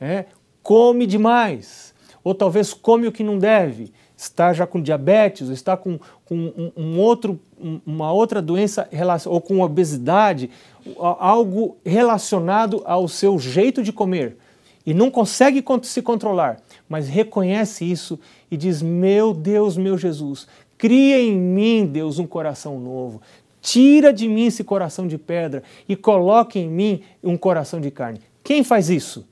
é, 0.00 0.26
come 0.62 1.06
demais, 1.06 1.94
ou 2.22 2.34
talvez 2.34 2.72
come 2.72 3.08
o 3.08 3.12
que 3.12 3.24
não 3.24 3.38
deve, 3.38 3.92
está 4.16 4.52
já 4.52 4.66
com 4.66 4.80
diabetes, 4.80 5.48
está 5.48 5.76
com, 5.76 5.98
com 6.24 6.34
um, 6.34 6.72
um 6.76 6.98
outro, 6.98 7.38
uma 7.84 8.12
outra 8.12 8.40
doença 8.40 8.88
ou 9.26 9.40
com 9.40 9.60
obesidade, 9.60 10.50
algo 10.98 11.76
relacionado 11.84 12.82
ao 12.84 13.08
seu 13.08 13.38
jeito 13.38 13.82
de 13.82 13.92
comer 13.92 14.36
e 14.84 14.94
não 14.94 15.10
consegue 15.10 15.62
se 15.82 16.00
controlar, 16.00 16.60
mas 16.88 17.08
reconhece 17.08 17.84
isso 17.84 18.18
e 18.50 18.56
diz: 18.56 18.80
Meu 18.80 19.34
Deus, 19.34 19.76
meu 19.76 19.98
Jesus, 19.98 20.46
cria 20.78 21.20
em 21.20 21.36
mim, 21.36 21.86
Deus, 21.86 22.18
um 22.18 22.26
coração 22.26 22.78
novo. 22.78 23.20
Tira 23.60 24.12
de 24.12 24.28
mim 24.28 24.46
esse 24.46 24.62
coração 24.62 25.08
de 25.08 25.18
pedra 25.18 25.62
e 25.88 25.96
coloque 25.96 26.58
em 26.58 26.68
mim 26.68 27.02
um 27.22 27.36
coração 27.36 27.80
de 27.80 27.90
carne. 27.90 28.20
Quem 28.44 28.62
faz 28.62 28.88
isso? 28.88 29.26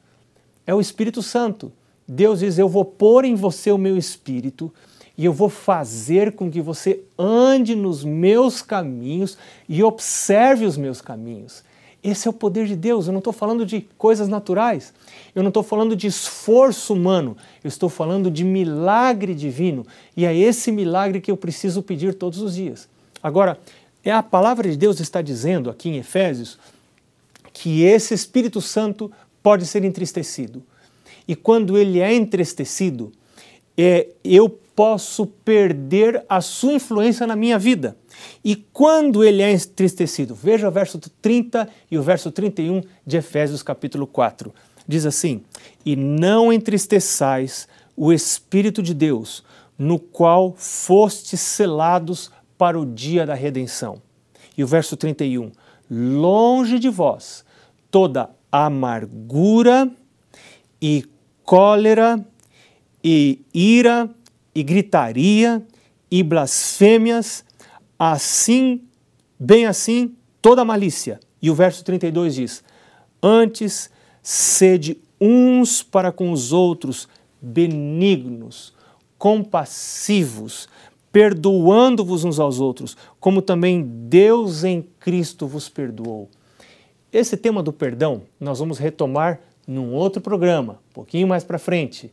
é 0.67 0.75
o 0.75 0.81
Espírito 0.81 1.23
Santo. 1.23 1.73
Deus 2.07 2.41
diz: 2.41 2.59
Eu 2.59 2.69
vou 2.69 2.85
pôr 2.85 3.25
em 3.25 3.35
você 3.35 3.71
o 3.71 3.79
meu 3.79 3.97
espírito 3.97 4.73
e 5.17 5.25
eu 5.25 5.33
vou 5.33 5.49
fazer 5.49 6.33
com 6.33 6.51
que 6.51 6.61
você 6.61 7.01
ande 7.19 7.75
nos 7.75 8.05
meus 8.05 8.61
caminhos 8.63 9.39
e 9.69 9.83
observe 9.83 10.65
os 10.65 10.77
meus 10.77 11.01
caminhos. 11.01 11.63
Esse 12.03 12.29
é 12.29 12.31
o 12.31 12.35
poder 12.35 12.67
de 12.67 12.77
Deus. 12.77 13.07
Eu 13.07 13.13
não 13.13 13.21
estou 13.21 13.33
falando 13.33 13.65
de 13.65 13.89
coisas 13.97 14.29
naturais, 14.29 14.93
eu 15.35 15.43
não 15.43 15.49
estou 15.49 15.63
falando 15.63 15.97
de 15.97 16.07
esforço 16.07 16.93
humano, 16.93 17.37
eu 17.63 17.69
estou 17.69 17.89
falando 17.89 18.31
de 18.31 18.45
milagre 18.45 19.35
divino 19.35 19.87
e 20.15 20.27
é 20.27 20.37
esse 20.37 20.71
milagre 20.71 21.21
que 21.21 21.31
eu 21.31 21.37
preciso 21.37 21.83
pedir 21.83 22.15
todos 22.15 22.41
os 22.41 22.55
dias. 22.57 22.89
Agora, 23.23 23.59
é 24.05 24.13
a 24.13 24.23
palavra 24.23 24.71
de 24.71 24.77
Deus 24.77 25.01
está 25.01 25.23
dizendo 25.23 25.71
aqui 25.71 25.89
em 25.89 25.97
Efésios 25.97 26.59
que 27.55 27.83
esse 27.85 28.13
Espírito 28.13 28.61
Santo 28.61 29.11
pode 29.43 29.65
ser 29.65 29.83
entristecido. 29.83 30.63
E 31.27 31.35
quando 31.35 31.79
ele 31.79 32.01
é 32.01 32.15
entristecido, 32.15 33.13
é, 33.77 34.09
eu 34.23 34.49
posso 34.49 35.27
perder 35.27 36.25
a 36.29 36.41
sua 36.41 36.75
influência 36.75 37.27
na 37.27 37.37
minha 37.37 37.59
vida. 37.59 37.97
E 38.45 38.57
quando 38.57 39.23
ele 39.23 39.43
é 39.43 39.51
entristecido, 39.53 40.35
veja 40.35 40.69
o 40.69 40.73
verso 40.73 40.99
30 40.99 41.69
e 41.91 41.97
o 41.97 42.03
verso 42.03 42.31
31 42.31 42.83
de 43.07 43.17
Efésios 43.17 43.63
capítulo 43.63 44.07
4. 44.07 44.53
Diz 44.87 45.07
assim: 45.07 45.43
E 45.85 45.97
não 45.97 46.53
entristeçais 46.53 47.69
o 47.97 48.13
Espírito 48.13 48.83
de 48.83 48.93
Deus, 48.93 49.45
no 49.79 49.99
qual 49.99 50.55
fostes 50.57 51.41
selados 51.41 52.31
para 52.59 52.79
o 52.79 52.85
dia 52.85 53.25
da 53.25 53.35
redenção. 53.35 54.03
E 54.57 54.63
o 54.63 54.67
verso 54.67 54.97
31: 54.97 55.51
Longe 55.91 56.79
de 56.79 56.89
vós 56.89 57.45
toda 57.91 58.31
amargura 58.51 59.91
e 60.83 61.05
cólera 61.45 62.25
e 63.03 63.41
ira 63.53 64.11
e 64.55 64.63
gritaria 64.63 65.63
e 66.11 66.23
blasfêmias, 66.23 67.45
assim, 67.99 68.83
bem 69.39 69.67
assim, 69.67 70.15
toda 70.41 70.65
malícia. 70.65 71.21
E 71.41 71.51
o 71.51 71.55
verso 71.55 71.85
32 71.85 72.35
diz: 72.35 72.65
Antes 73.23 73.91
sede 74.23 74.99
uns 75.21 75.83
para 75.83 76.11
com 76.11 76.33
os 76.33 76.53
outros 76.53 77.09
benignos, 77.41 78.73
compassivos, 79.19 80.69
perdoando-vos 81.13 82.25
uns 82.25 82.41
aos 82.41 82.59
outros, 82.59 82.97
como 83.21 83.43
também 83.43 83.83
Deus 83.83 84.65
em 84.65 84.83
Cristo 84.99 85.47
vos 85.47 85.69
perdoou. 85.69 86.29
Esse 87.13 87.37
tema 87.37 87.63
do 87.63 87.73
perdão 87.73 88.23
nós 88.41 88.59
vamos 88.59 88.79
retomar 88.79 89.41
num 89.67 89.93
outro 89.93 90.21
programa, 90.21 90.81
um 90.91 90.95
pouquinho 90.95 91.29
mais 91.29 91.45
para 91.45 91.59
frente. 91.59 92.13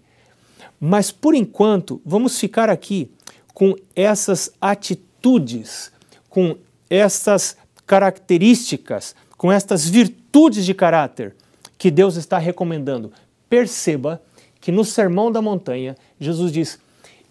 Mas 0.80 1.12
por 1.12 1.36
enquanto, 1.36 2.02
vamos 2.06 2.40
ficar 2.40 2.70
aqui 2.70 3.12
com 3.54 3.76
essas 3.96 4.52
atitudes, 4.60 5.92
com 6.30 6.58
essas 6.90 7.58
características, 7.86 9.16
com 9.38 9.52
estas 9.52 9.88
virtudes 9.88 10.66
de 10.66 10.74
caráter 10.74 11.36
que 11.78 11.92
Deus 11.92 12.16
está 12.16 12.38
recomendando. 12.38 13.12
Perceba 13.50 14.22
que 14.60 14.72
no 14.72 14.86
Sermão 14.86 15.32
da 15.32 15.42
Montanha, 15.42 15.96
Jesus 16.20 16.52
diz: 16.52 16.80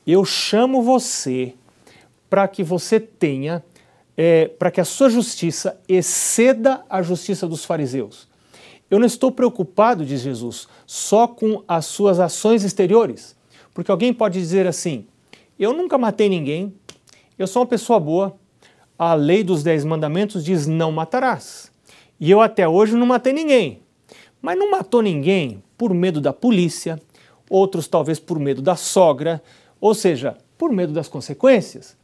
Eu 0.07 0.25
chamo 0.25 0.83
você 0.83 1.55
para 2.29 2.47
que 2.47 2.63
você 2.63 3.01
tenha 3.01 3.63
é, 4.17 4.49
para 4.49 4.71
que 4.71 4.81
a 4.81 4.85
sua 4.85 5.09
justiça 5.09 5.81
exceda 5.89 6.85
a 6.91 7.01
justiça 7.01 7.49
dos 7.49 7.65
fariseus. 7.65 8.29
Eu 8.91 8.99
não 8.99 9.07
estou 9.07 9.31
preocupado, 9.31 10.05
diz 10.05 10.21
Jesus, 10.21 10.67
só 10.85 11.29
com 11.29 11.63
as 11.69 11.87
suas 11.87 12.19
ações 12.19 12.65
exteriores, 12.65 13.37
porque 13.73 13.91
alguém 13.91 14.13
pode 14.13 14.39
dizer 14.39 14.67
assim: 14.67 15.07
eu 15.59 15.73
nunca 15.73 15.97
matei 15.97 16.29
ninguém, 16.29 16.75
eu 17.39 17.47
sou 17.47 17.63
uma 17.63 17.69
pessoa 17.69 18.01
boa, 18.01 18.37
a 18.99 19.15
lei 19.15 19.45
dos 19.45 19.63
dez 19.63 19.85
mandamentos 19.85 20.45
diz 20.45 20.67
não 20.67 20.91
matarás. 20.91 21.71
E 22.19 22.31
eu 22.31 22.41
até 22.41 22.69
hoje 22.69 22.97
não 22.97 23.07
matei 23.07 23.33
ninguém. 23.33 23.81
Mas 24.43 24.59
não 24.59 24.71
matou 24.71 25.01
ninguém 25.01 25.63
por 25.79 25.95
medo 25.95 26.21
da 26.21 26.33
polícia, 26.33 27.01
outros 27.49 27.89
talvez 27.89 28.19
por 28.19 28.39
medo 28.39 28.61
da 28.61 28.77
sogra, 28.77 29.43
ou 29.81 29.95
seja, 29.95 30.37
por 30.59 30.73
medo 30.73 30.93
das 30.93 31.09
consequências. 31.09 31.97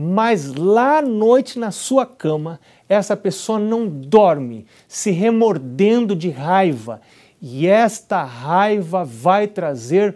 Mas 0.00 0.54
lá 0.54 0.98
à 0.98 1.02
noite 1.02 1.58
na 1.58 1.72
sua 1.72 2.06
cama, 2.06 2.60
essa 2.88 3.16
pessoa 3.16 3.58
não 3.58 3.88
dorme, 3.88 4.64
se 4.86 5.10
remordendo 5.10 6.14
de 6.14 6.30
raiva. 6.30 7.00
E 7.42 7.66
esta 7.66 8.22
raiva 8.22 9.04
vai 9.04 9.48
trazer, 9.48 10.14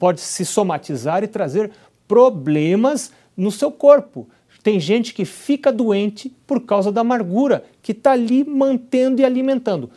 pode 0.00 0.20
se 0.20 0.44
somatizar 0.44 1.22
e 1.22 1.28
trazer 1.28 1.70
problemas 2.08 3.12
no 3.36 3.52
seu 3.52 3.70
corpo. 3.70 4.28
Tem 4.64 4.80
gente 4.80 5.14
que 5.14 5.24
fica 5.24 5.70
doente 5.70 6.36
por 6.44 6.62
causa 6.62 6.90
da 6.90 7.02
amargura 7.02 7.62
que 7.80 7.92
está 7.92 8.10
ali 8.10 8.42
mantendo 8.42 9.20
e 9.20 9.24
alimentando. 9.24 9.90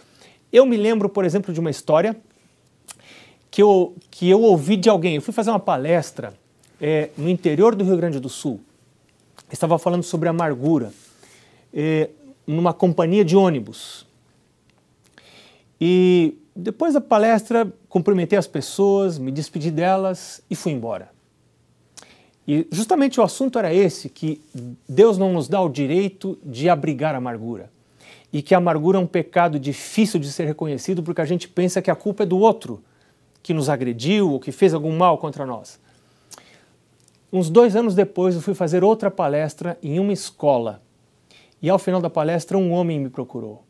Eu 0.52 0.64
me 0.64 0.78
lembro, 0.78 1.10
por 1.10 1.26
exemplo, 1.26 1.52
de 1.52 1.60
uma 1.60 1.72
história 1.72 2.16
que 3.50 3.64
eu, 3.64 3.96
que 4.12 4.30
eu 4.30 4.44
ouvi 4.44 4.78
de 4.78 4.90
alguém. 4.90 5.16
Eu 5.16 5.24
fui 5.24 5.34
fazer 5.34 5.50
uma 5.50 5.60
palestra 5.60 6.36
é, 6.80 7.10
no 7.18 7.28
interior 7.28 7.74
do 7.74 7.84
Rio 7.84 7.98
Grande 7.98 8.20
do 8.20 8.30
Sul. 8.30 8.62
Estava 9.52 9.78
falando 9.78 10.04
sobre 10.04 10.30
amargura 10.30 10.92
é, 11.74 12.10
numa 12.46 12.74
companhia 12.74 13.24
de 13.24 13.36
ônibus. 13.36 14.06
E 15.80 16.38
depois 16.56 16.94
da 16.94 17.02
palestra, 17.02 17.72
cumprimentei 17.90 18.38
as 18.38 18.48
pessoas, 18.48 19.18
me 19.18 19.32
despedi 19.32 19.72
delas 19.72 20.42
e 20.50 20.56
fui 20.56 20.72
embora. 20.72 21.12
E 22.48 22.68
justamente 22.72 23.20
o 23.20 23.24
assunto 23.24 23.58
era 23.58 23.74
esse, 23.74 24.10
que 24.10 24.42
Deus 24.88 25.18
não 25.18 25.34
nos 25.34 25.48
dá 25.48 25.62
o 25.62 25.70
direito 25.70 26.38
de 26.44 26.70
abrigar 26.70 27.16
a 27.16 27.18
amargura. 27.18 27.72
E 28.32 28.42
que 28.42 28.54
a 28.54 28.58
amargura 28.58 28.98
é 28.98 29.02
um 29.02 29.08
pecado 29.08 29.60
difícil 29.60 30.20
de 30.20 30.32
ser 30.32 30.46
reconhecido 30.46 31.02
porque 31.04 31.22
a 31.22 31.26
gente 31.26 31.48
pensa 31.48 31.82
que 31.82 31.92
a 31.92 31.96
culpa 31.96 32.24
é 32.24 32.26
do 32.26 32.38
outro, 32.38 32.84
que 33.42 33.54
nos 33.54 33.70
agrediu 33.70 34.32
ou 34.32 34.40
que 34.40 34.52
fez 34.52 34.74
algum 34.74 34.96
mal 34.96 35.18
contra 35.18 35.46
nós. 35.46 35.80
Uns 37.36 37.50
dois 37.50 37.76
anos 37.76 37.96
depois, 37.96 38.36
eu 38.36 38.42
fui 38.42 38.54
fazer 38.54 38.84
outra 38.84 39.10
palestra 39.10 39.76
em 39.82 40.00
uma 40.00 40.14
escola. 40.14 40.84
E 41.60 41.68
ao 41.68 41.80
final 41.80 42.00
da 42.00 42.08
palestra, 42.08 42.60
um 42.60 42.72
homem 42.72 43.00
me 43.00 43.10
procurou. 43.10 43.64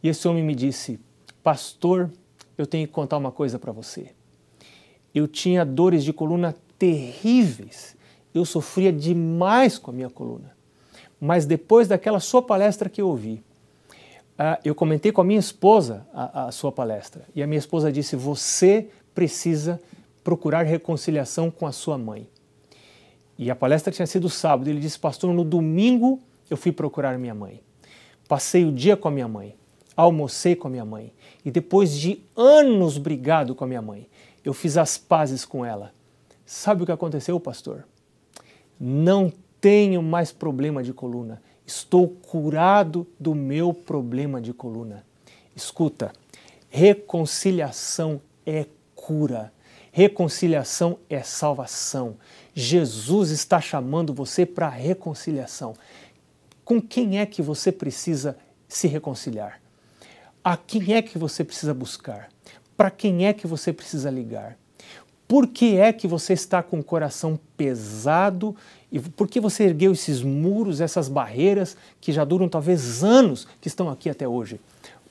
E 0.00 0.08
esse 0.08 0.28
homem 0.28 0.44
me 0.44 0.54
disse: 0.54 1.00
Pastor, 1.42 2.08
eu 2.56 2.64
tenho 2.64 2.86
que 2.86 2.92
contar 2.92 3.16
uma 3.16 3.32
coisa 3.32 3.58
para 3.58 3.72
você. 3.72 4.12
Eu 5.12 5.26
tinha 5.26 5.64
dores 5.64 6.04
de 6.04 6.12
coluna 6.12 6.54
terríveis. 6.78 7.96
Eu 8.32 8.44
sofria 8.44 8.92
demais 8.92 9.76
com 9.76 9.90
a 9.90 9.94
minha 9.94 10.10
coluna. 10.10 10.54
Mas 11.20 11.46
depois 11.46 11.88
daquela 11.88 12.20
sua 12.20 12.42
palestra 12.42 12.88
que 12.88 13.02
eu 13.02 13.08
ouvi, 13.08 13.42
uh, 14.38 14.60
eu 14.64 14.72
comentei 14.72 15.10
com 15.10 15.20
a 15.20 15.24
minha 15.24 15.40
esposa 15.40 16.06
a, 16.14 16.46
a 16.46 16.52
sua 16.52 16.70
palestra. 16.70 17.24
E 17.34 17.42
a 17.42 17.46
minha 17.46 17.58
esposa 17.58 17.90
disse: 17.90 18.14
Você 18.14 18.88
precisa 19.12 19.80
procurar 20.22 20.62
reconciliação 20.62 21.50
com 21.50 21.66
a 21.66 21.72
sua 21.72 21.98
mãe. 21.98 22.28
E 23.38 23.50
a 23.50 23.56
palestra 23.56 23.92
tinha 23.92 24.06
sido 24.06 24.28
sábado. 24.28 24.68
Ele 24.68 24.80
disse: 24.80 24.98
Pastor, 24.98 25.32
no 25.32 25.44
domingo 25.44 26.20
eu 26.48 26.56
fui 26.56 26.72
procurar 26.72 27.18
minha 27.18 27.34
mãe. 27.34 27.60
Passei 28.28 28.64
o 28.64 28.72
dia 28.72 28.96
com 28.96 29.08
a 29.08 29.10
minha 29.10 29.28
mãe. 29.28 29.54
Almocei 29.96 30.56
com 30.56 30.68
a 30.68 30.70
minha 30.70 30.84
mãe. 30.84 31.12
E 31.44 31.50
depois 31.50 31.96
de 31.96 32.20
anos 32.36 32.98
brigado 32.98 33.54
com 33.54 33.64
a 33.64 33.66
minha 33.66 33.82
mãe, 33.82 34.08
eu 34.44 34.52
fiz 34.52 34.76
as 34.76 34.98
pazes 34.98 35.44
com 35.44 35.64
ela. 35.64 35.92
Sabe 36.44 36.82
o 36.82 36.86
que 36.86 36.92
aconteceu, 36.92 37.38
pastor? 37.40 37.86
Não 38.78 39.32
tenho 39.60 40.02
mais 40.02 40.32
problema 40.32 40.82
de 40.82 40.92
coluna. 40.92 41.40
Estou 41.66 42.08
curado 42.08 43.06
do 43.18 43.34
meu 43.34 43.72
problema 43.72 44.40
de 44.40 44.52
coluna. 44.52 45.04
Escuta, 45.56 46.12
reconciliação 46.68 48.20
é 48.44 48.66
cura. 48.94 49.52
Reconciliação 49.90 50.98
é 51.08 51.22
salvação. 51.22 52.16
Jesus 52.54 53.30
está 53.30 53.60
chamando 53.60 54.14
você 54.14 54.46
para 54.46 54.68
reconciliação. 54.68 55.74
Com 56.64 56.80
quem 56.80 57.18
é 57.18 57.26
que 57.26 57.42
você 57.42 57.72
precisa 57.72 58.36
se 58.68 58.86
reconciliar? 58.86 59.60
A 60.42 60.56
quem 60.56 60.94
é 60.94 61.02
que 61.02 61.18
você 61.18 61.42
precisa 61.42 61.74
buscar? 61.74 62.28
Para 62.76 62.90
quem 62.90 63.26
é 63.26 63.32
que 63.32 63.46
você 63.46 63.72
precisa 63.72 64.10
ligar? 64.10 64.56
Por 65.26 65.48
que 65.48 65.76
é 65.76 65.92
que 65.92 66.06
você 66.06 66.32
está 66.32 66.62
com 66.62 66.78
o 66.78 66.84
coração 66.84 67.38
pesado 67.56 68.54
e 68.92 69.00
por 69.00 69.26
que 69.26 69.40
você 69.40 69.64
ergueu 69.64 69.92
esses 69.92 70.22
muros, 70.22 70.80
essas 70.80 71.08
barreiras 71.08 71.76
que 72.00 72.12
já 72.12 72.24
duram 72.24 72.48
talvez 72.48 73.02
anos, 73.02 73.48
que 73.60 73.68
estão 73.68 73.88
aqui 73.88 74.08
até 74.08 74.28
hoje? 74.28 74.60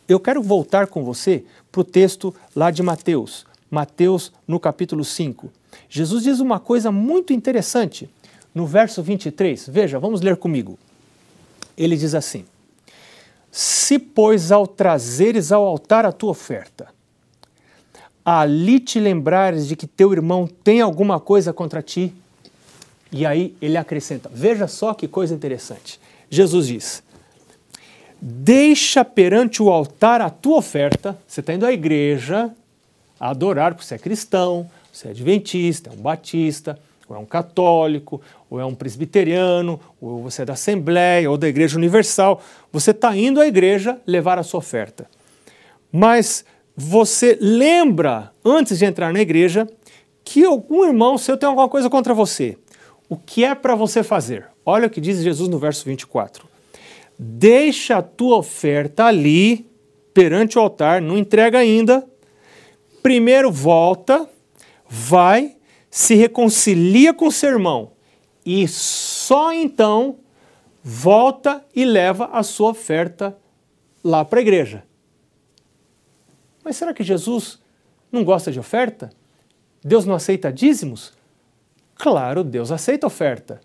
Eu 0.08 0.20
quero 0.20 0.42
voltar 0.42 0.88
com 0.88 1.04
você 1.04 1.44
para 1.72 1.82
o 1.82 1.84
texto 1.84 2.34
lá 2.56 2.70
de 2.70 2.84
Mateus, 2.84 3.46
Mateus 3.72 4.32
no 4.48 4.60
capítulo 4.60 5.04
5. 5.04 5.52
Jesus 5.90 6.24
diz 6.24 6.40
uma 6.40 6.60
coisa 6.60 6.92
muito 6.92 7.34
interessante 7.34 8.10
no 8.54 8.66
verso 8.66 9.02
23. 9.02 9.68
Veja, 9.68 10.00
vamos 10.00 10.22
ler 10.22 10.38
comigo. 10.38 10.78
Ele 11.78 11.96
diz 11.96 12.14
assim: 12.14 12.46
Se, 13.52 13.98
pois, 13.98 14.52
ao 14.52 14.68
trazeres 14.68 15.52
ao 15.52 15.66
altar 15.66 16.06
a 16.06 16.12
tua 16.12 16.32
oferta, 16.32 16.88
ali 18.26 18.80
te 18.80 19.00
lembrares 19.00 19.68
de 19.68 19.76
que 19.76 19.88
teu 19.88 20.14
irmão 20.14 20.48
tem 20.64 20.82
alguma 20.82 21.20
coisa 21.20 21.52
contra 21.52 21.82
ti. 21.82 22.14
E 23.12 23.26
aí 23.26 23.56
ele 23.62 23.78
acrescenta: 23.78 24.30
veja 24.34 24.68
só 24.68 24.94
que 24.94 25.08
coisa 25.08 25.34
interessante. 25.34 26.00
Jesus 26.30 26.68
diz: 26.68 27.04
Deixa 28.20 29.04
perante 29.04 29.62
o 29.62 29.70
altar 29.70 30.22
a 30.22 30.30
tua 30.30 30.58
oferta. 30.58 31.18
Você 31.28 31.42
está 31.42 31.54
indo 31.54 31.66
à 31.66 31.74
igreja 31.74 32.52
a 33.20 33.30
adorar, 33.30 33.74
porque 33.74 33.86
você 33.86 33.96
é 33.96 34.00
cristão, 34.00 34.70
você 34.94 35.08
é 35.08 35.12
adventista, 35.12 35.90
é 35.90 35.94
um 35.94 36.02
batista, 36.02 36.80
ou 37.10 37.16
é 37.16 37.20
um 37.20 37.26
católico, 37.26 38.22
ou 38.48 38.60
é 38.60 38.66
um 38.66 38.76
presbiteriano, 38.76 39.80
ou 40.00 40.22
você 40.22 40.44
é 40.44 40.46
da 40.46 40.54
Assembleia, 40.54 41.30
ou 41.32 41.36
da 41.36 41.48
Igreja 41.48 41.78
Universal. 41.78 42.40
Você 42.72 42.92
está 42.92 43.18
indo 43.18 43.42
à 43.42 43.48
igreja 43.48 44.00
levar 44.06 44.38
a 44.38 44.44
sua 44.44 44.60
oferta. 44.60 45.10
Mas 45.92 46.46
você 46.76 47.36
lembra, 47.42 48.32
antes 48.46 48.78
de 48.78 48.86
entrar 48.86 49.12
na 49.12 49.20
igreja, 49.20 49.68
que 50.24 50.46
algum 50.46 50.86
irmão 50.86 51.18
seu 51.18 51.36
tem 51.38 51.50
alguma 51.50 51.68
coisa 51.68 51.90
contra 51.90 52.14
você. 52.14 52.56
O 53.10 53.18
que 53.18 53.44
é 53.44 53.56
para 53.56 53.74
você 53.74 54.04
fazer? 54.04 54.46
Olha 54.64 54.88
o 54.88 54.90
que 54.90 55.02
diz 55.02 55.22
Jesus 55.22 55.50
no 55.50 55.58
verso 55.58 55.86
24. 55.86 56.48
Deixa 57.18 57.98
a 57.98 58.02
tua 58.02 58.38
oferta 58.38 59.06
ali, 59.06 59.68
perante 60.14 60.58
o 60.58 60.62
altar, 60.62 61.02
não 61.02 61.18
entrega 61.18 61.58
ainda. 61.58 62.08
Primeiro 63.02 63.52
volta, 63.52 64.28
vai, 64.96 65.56
se 65.90 66.14
reconcilia 66.14 67.16
com 67.16 67.32
seu 67.32 67.50
irmão 67.50 67.94
e 68.46 68.68
só 68.68 69.52
então 69.52 70.20
volta 70.84 71.66
e 71.74 71.84
leva 71.84 72.26
a 72.26 72.44
sua 72.44 72.70
oferta 72.70 73.36
lá 74.04 74.24
para 74.24 74.38
a 74.38 74.44
igreja. 74.44 74.84
Mas 76.64 76.78
será 76.78 76.94
que 76.94 77.04
Jesus 77.04 77.60
não 78.12 78.24
gosta 78.24 78.52
de 78.52 78.60
oferta? 78.60 79.10
Deus 79.84 80.06
não 80.06 80.14
aceita 80.14 80.54
dízimos? 80.54 81.12
Claro, 81.96 82.44
Deus 82.44 82.72
aceita 82.72 83.08
oferta. 83.08 83.62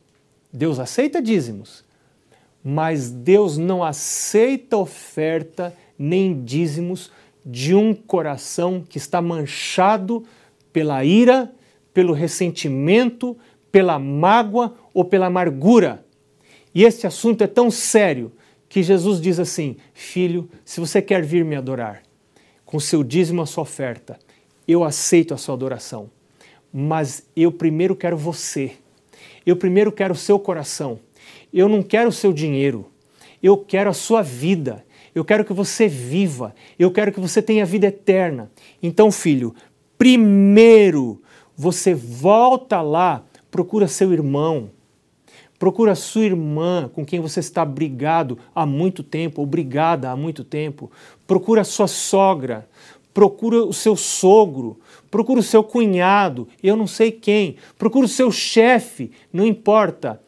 Deus 0.51 0.79
aceita 0.79 1.21
dízimos. 1.21 1.85
Mas 2.65 3.11
Deus 3.11 3.59
não 3.59 3.85
aceita 3.85 4.79
oferta 4.79 5.77
nem 5.99 6.43
dízimos 6.43 7.13
de 7.45 7.75
um 7.75 7.95
coração 7.95 8.83
que 8.83 8.97
está 8.97 9.21
manchado 9.21 10.27
pela 10.79 11.05
ira, 11.05 11.53
pelo 11.93 12.13
ressentimento, 12.13 13.37
pela 13.73 13.99
mágoa 13.99 14.77
ou 14.95 15.05
pela 15.05 15.27
amargura. 15.27 16.07
E 16.73 16.85
esse 16.85 17.05
assunto 17.05 17.43
é 17.43 17.49
tão 17.49 17.69
sério 17.69 18.31
que 18.69 18.81
Jesus 18.81 19.21
diz 19.21 19.41
assim: 19.41 19.77
Filho, 19.93 20.49
se 20.65 20.79
você 20.79 21.03
quer 21.03 21.25
vir 21.25 21.45
me 21.45 21.57
adorar, 21.57 22.05
com 22.65 22.79
seu 22.79 23.03
dízimo 23.03 23.43
a 23.43 23.47
sua 23.47 23.63
oferta. 23.63 24.21
Eu 24.69 24.85
aceito 24.85 25.35
a 25.35 25.37
sua 25.37 25.57
adoração, 25.57 26.09
mas 26.73 27.27
eu 27.35 27.51
primeiro 27.51 27.97
quero 27.97 28.17
você. 28.17 28.75
Eu 29.45 29.57
primeiro 29.57 29.91
quero 29.91 30.15
o 30.15 30.17
seu 30.17 30.39
coração. 30.39 31.01
Eu 31.53 31.69
não 31.69 31.83
quero 31.83 32.11
o 32.11 32.13
seu 32.13 32.33
dinheiro. 32.33 32.89
Eu 33.43 33.57
quero 33.57 33.91
a 33.91 33.95
sua 33.95 34.23
vida. 34.23 34.85
Eu 35.13 35.25
quero 35.25 35.45
que 35.45 35.53
você 35.53 35.89
viva. 35.89 36.55
Eu 36.79 36.93
quero 36.93 37.11
que 37.11 37.19
você 37.19 37.43
tenha 37.43 37.67
vida 37.67 37.89
eterna. 37.89 38.49
Então, 38.81 39.11
filho, 39.11 39.53
primeiro 39.99 41.21
você 41.57 41.93
volta 41.93 42.81
lá, 42.81 43.25
procura 43.51 43.89
seu 43.89 44.13
irmão, 44.13 44.71
Procura 45.59 45.97
sua 45.97 46.25
irmã 46.25 46.89
com 46.95 47.05
quem 47.05 47.19
você 47.19 47.41
está 47.41 47.65
brigado 47.65 48.39
há 48.55 48.65
muito 48.65 49.03
tempo, 49.03 49.41
ou 49.41 49.47
brigada 49.47 50.09
há 50.09 50.17
muito 50.17 50.45
tempo. 50.45 50.91
Procura 51.27 51.65
sua 51.65 51.89
sogra. 51.89 52.69
Procura 53.13 53.65
o 53.65 53.73
seu 53.73 53.97
sogro. 53.97 54.79
Procura 55.11 55.41
o 55.41 55.43
seu 55.43 55.65
cunhado. 55.65 56.47
Eu 56.63 56.77
não 56.77 56.87
sei 56.87 57.11
quem. 57.11 57.57
Procura 57.77 58.07
o 58.07 58.09
seu 58.09 58.31
chefe. 58.31 59.11
Não 59.33 59.45
importa. 59.45 60.21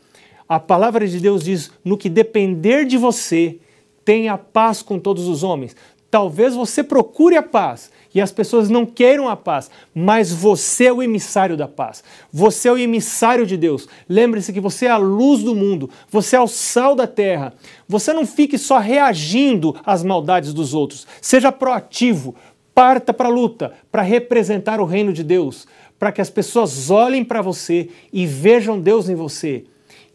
A 0.48 0.58
palavra 0.58 1.06
de 1.06 1.20
Deus 1.20 1.44
diz: 1.44 1.70
no 1.84 1.96
que 1.96 2.08
depender 2.08 2.84
de 2.84 2.96
você, 2.96 3.60
tenha 4.04 4.36
paz 4.36 4.82
com 4.82 4.98
todos 4.98 5.28
os 5.28 5.44
homens. 5.44 5.76
Talvez 6.10 6.56
você 6.56 6.82
procure 6.82 7.36
a 7.36 7.42
paz 7.42 7.92
e 8.14 8.20
as 8.20 8.32
pessoas 8.32 8.68
não 8.68 8.84
queiram 8.84 9.28
a 9.28 9.36
paz, 9.36 9.70
mas 9.94 10.32
você 10.32 10.86
é 10.86 10.92
o 10.92 11.02
emissário 11.02 11.56
da 11.56 11.68
paz. 11.68 12.02
Você 12.32 12.68
é 12.68 12.72
o 12.72 12.78
emissário 12.78 13.46
de 13.46 13.56
Deus. 13.56 13.88
Lembre-se 14.08 14.52
que 14.52 14.60
você 14.60 14.86
é 14.86 14.90
a 14.90 14.96
luz 14.96 15.42
do 15.42 15.54
mundo, 15.54 15.88
você 16.10 16.36
é 16.36 16.40
o 16.40 16.48
sal 16.48 16.94
da 16.96 17.06
terra. 17.06 17.54
Você 17.88 18.12
não 18.12 18.26
fique 18.26 18.58
só 18.58 18.78
reagindo 18.78 19.76
às 19.84 20.02
maldades 20.02 20.52
dos 20.52 20.74
outros. 20.74 21.06
Seja 21.20 21.52
proativo, 21.52 22.34
parta 22.74 23.12
para 23.14 23.28
a 23.28 23.32
luta, 23.32 23.72
para 23.92 24.02
representar 24.02 24.80
o 24.80 24.84
reino 24.84 25.12
de 25.12 25.22
Deus, 25.22 25.66
para 25.98 26.10
que 26.10 26.20
as 26.20 26.30
pessoas 26.30 26.90
olhem 26.90 27.24
para 27.24 27.42
você 27.42 27.88
e 28.12 28.26
vejam 28.26 28.80
Deus 28.80 29.08
em 29.08 29.14
você. 29.14 29.64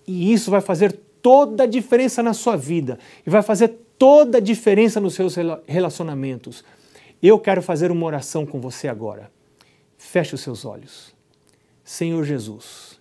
E 0.07 0.33
isso 0.33 0.51
vai 0.51 0.61
fazer 0.61 0.99
toda 1.21 1.63
a 1.63 1.67
diferença 1.67 2.21
na 2.21 2.33
sua 2.33 2.55
vida 2.55 2.99
e 3.25 3.29
vai 3.29 3.41
fazer 3.41 3.69
toda 3.97 4.37
a 4.37 4.41
diferença 4.41 4.99
nos 4.99 5.13
seus 5.13 5.35
relacionamentos. 5.65 6.63
Eu 7.21 7.39
quero 7.39 7.61
fazer 7.61 7.91
uma 7.91 8.05
oração 8.05 8.45
com 8.45 8.59
você 8.59 8.87
agora. 8.87 9.31
Feche 9.97 10.35
os 10.35 10.41
seus 10.41 10.65
olhos. 10.65 11.15
Senhor 11.83 12.23
Jesus, 12.23 12.99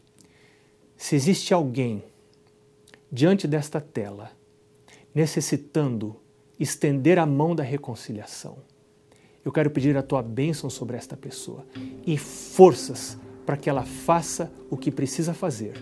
se 0.97 1.17
existe 1.17 1.53
alguém 1.53 2.05
diante 3.11 3.47
desta 3.47 3.81
tela 3.81 4.31
necessitando 5.15 6.17
estender 6.59 7.19
a 7.19 7.27
mão 7.27 7.55
da 7.55 7.63
reconciliação, 7.63 8.59
eu 9.45 9.53
quero 9.53 9.71
pedir 9.71 9.97
a 9.97 10.03
tua 10.03 10.23
bênção 10.23 10.71
sobre 10.71 10.97
esta 10.97 11.17
pessoa 11.17 11.67
e 12.07 12.17
forças 12.17 13.19
para 13.45 13.57
que 13.57 13.69
ela 13.69 13.85
faça 13.85 14.51
o 14.71 14.77
que 14.77 14.91
precisa 14.91 15.35
fazer 15.35 15.75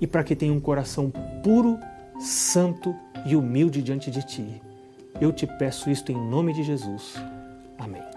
e 0.00 0.06
para 0.06 0.22
que 0.22 0.36
tenha 0.36 0.52
um 0.52 0.60
coração 0.60 1.10
puro, 1.42 1.78
santo 2.20 2.94
e 3.26 3.34
humilde 3.34 3.82
diante 3.82 4.10
de 4.10 4.24
ti. 4.26 4.60
Eu 5.20 5.32
te 5.32 5.46
peço 5.46 5.90
isto 5.90 6.12
em 6.12 6.16
nome 6.16 6.52
de 6.52 6.62
Jesus. 6.62 7.14
Amém. 7.84 8.13